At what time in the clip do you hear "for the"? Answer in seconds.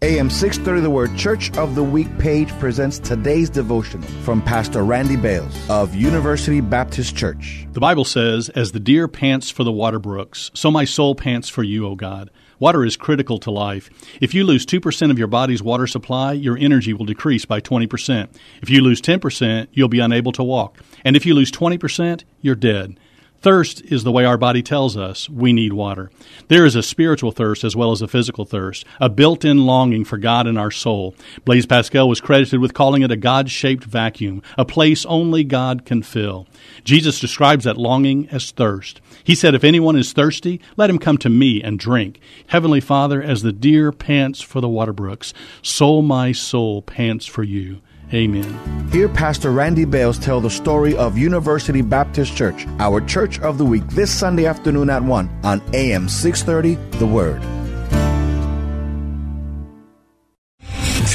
9.50-9.72, 44.40-44.68